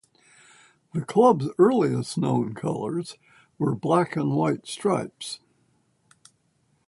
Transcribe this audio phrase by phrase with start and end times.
[0.95, 3.17] The club's earliest known colours
[3.59, 5.41] were black and white stripes.